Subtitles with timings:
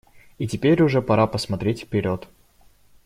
[0.39, 2.27] И теперь уже пора посмотреть вперед.